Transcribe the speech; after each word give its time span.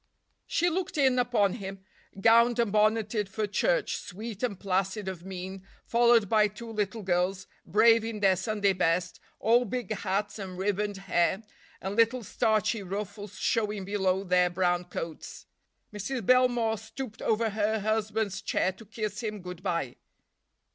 She 0.47 0.67
looked 0.67 0.97
in 0.97 1.19
upon 1.19 1.53
him, 1.53 1.85
gowned 2.19 2.57
and 2.57 2.71
bonneted 2.71 3.29
for 3.29 3.45
church, 3.45 3.97
sweet 3.97 4.41
and 4.41 4.59
placid 4.59 5.07
of 5.07 5.23
mien, 5.23 5.63
followed 5.85 6.27
by 6.27 6.47
two 6.47 6.71
little 6.71 7.03
girls, 7.03 7.45
brave 7.67 8.03
in 8.03 8.19
their 8.19 8.35
Sunday 8.35 8.73
best, 8.73 9.19
all 9.39 9.63
big 9.63 9.91
hats 9.93 10.39
and 10.39 10.57
ribboned 10.57 10.97
hair, 10.97 11.43
and 11.79 11.95
little 11.95 12.23
starchy 12.23 12.81
ruffles 12.81 13.37
showing 13.37 13.85
below 13.85 14.23
their 14.23 14.49
brown 14.49 14.85
coats. 14.85 15.45
Mrs. 15.93 16.25
Belmore 16.25 16.79
stooped 16.79 17.21
over 17.21 17.51
her 17.51 17.79
husband's 17.81 18.41
chair 18.41 18.71
to 18.71 18.85
kiss 18.85 19.21
him 19.21 19.39
good 19.39 19.61
by. 19.61 19.97